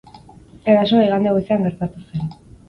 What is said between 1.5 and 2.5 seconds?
gertatu zen.